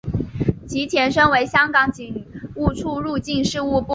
[0.67, 3.89] 其前身为香港警务处入境事务部。